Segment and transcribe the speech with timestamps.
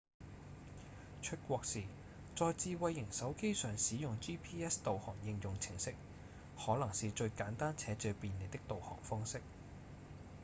[1.21, 1.83] 出國時
[2.35, 5.93] 在智慧型手機上使用 gps 導航應用程式
[6.57, 9.43] 可能是最簡單且最便利的導航方式